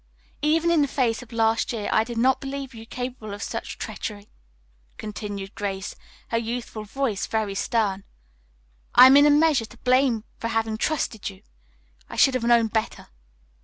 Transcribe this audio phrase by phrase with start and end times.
[0.41, 3.77] "Even in the face of last year I did not believe you capable of such
[3.77, 4.31] treachery,"
[4.97, 5.93] continued Grace,
[6.29, 8.03] her youthful voice very stern.
[8.95, 11.43] "I am in a measure to blame for having trusted you.
[12.09, 13.09] I should have known better."